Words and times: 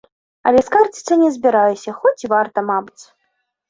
Але 0.51 0.63
скардзіцца 0.69 1.13
не 1.23 1.29
збіраюся, 1.37 1.97
хоць 2.01 2.19
і 2.25 2.35
варта, 2.37 2.69
мабыць. 2.75 3.03